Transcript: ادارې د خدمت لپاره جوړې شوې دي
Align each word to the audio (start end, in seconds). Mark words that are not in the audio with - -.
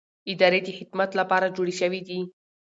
ادارې 0.31 0.59
د 0.63 0.69
خدمت 0.77 1.09
لپاره 1.19 1.53
جوړې 1.55 1.73
شوې 1.79 2.01
دي 2.07 2.19